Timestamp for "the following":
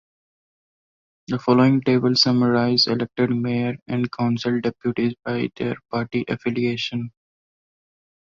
1.27-1.79